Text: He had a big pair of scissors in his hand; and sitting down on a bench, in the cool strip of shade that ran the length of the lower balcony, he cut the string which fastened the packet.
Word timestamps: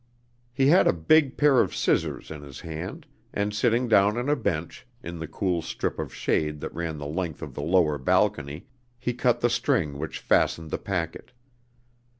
He 0.51 0.65
had 0.65 0.87
a 0.87 0.93
big 0.93 1.37
pair 1.37 1.59
of 1.59 1.75
scissors 1.75 2.31
in 2.31 2.41
his 2.41 2.61
hand; 2.61 3.05
and 3.31 3.53
sitting 3.53 3.87
down 3.87 4.17
on 4.17 4.29
a 4.29 4.35
bench, 4.35 4.87
in 5.03 5.19
the 5.19 5.27
cool 5.27 5.61
strip 5.61 5.99
of 5.99 6.11
shade 6.11 6.59
that 6.61 6.73
ran 6.73 6.97
the 6.97 7.05
length 7.05 7.43
of 7.43 7.53
the 7.53 7.61
lower 7.61 7.99
balcony, 7.99 8.65
he 8.97 9.13
cut 9.13 9.41
the 9.41 9.47
string 9.51 9.99
which 9.99 10.17
fastened 10.17 10.71
the 10.71 10.79
packet. 10.79 11.33